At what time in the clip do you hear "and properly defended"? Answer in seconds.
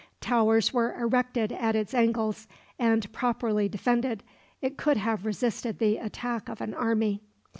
2.79-4.23